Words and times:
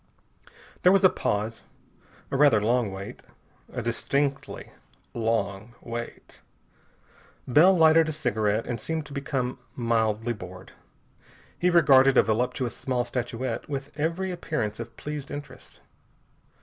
There 0.81 0.91
was 0.91 1.03
a 1.03 1.11
pause. 1.11 1.61
A 2.31 2.35
rather 2.35 2.59
long 2.59 2.91
wait. 2.91 3.21
A 3.71 3.83
distinctly 3.83 4.71
long 5.13 5.75
wait. 5.79 6.41
Bell 7.47 7.77
lighted 7.77 8.09
a 8.09 8.11
cigarette 8.11 8.65
and 8.65 8.81
seemed 8.81 9.05
to 9.05 9.13
become 9.13 9.59
mildly 9.75 10.33
bored. 10.33 10.71
He 11.55 11.69
regarded 11.69 12.17
a 12.17 12.23
voluptuous 12.23 12.75
small 12.75 13.05
statuette 13.05 13.69
with 13.69 13.91
every 13.95 14.31
appearance 14.31 14.79
of 14.79 14.97
pleased 14.97 15.29
interest. 15.29 15.81